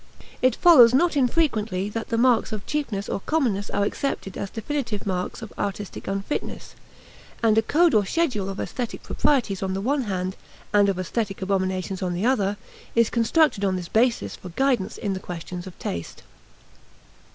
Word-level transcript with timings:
It 0.41 0.55
follows 0.55 0.95
not 0.95 1.15
infrequently 1.15 1.87
that 1.89 2.07
the 2.09 2.17
marks 2.17 2.51
of 2.51 2.65
cheapness 2.65 3.07
or 3.07 3.19
commonness 3.19 3.69
are 3.69 3.83
accepted 3.83 4.35
as 4.35 4.49
definitive 4.49 5.05
marks 5.05 5.43
of 5.43 5.53
artistic 5.59 6.07
unfitness, 6.07 6.73
and 7.43 7.55
a 7.55 7.61
code 7.61 7.93
or 7.93 8.03
schedule 8.03 8.49
of 8.49 8.59
aesthetic 8.59 9.03
proprieties 9.03 9.61
on 9.61 9.75
the 9.75 9.79
one 9.79 10.05
hand, 10.05 10.35
and 10.73 10.89
of 10.89 10.97
aesthetic 10.97 11.43
abominations 11.43 12.01
on 12.01 12.15
the 12.15 12.25
other, 12.25 12.57
is 12.95 13.11
constructed 13.11 13.63
on 13.63 13.75
this 13.75 13.89
basis 13.89 14.35
for 14.35 14.49
guidance 14.49 14.97
in 14.97 15.15
questions 15.19 15.67
of 15.67 15.77
taste. 15.77 16.23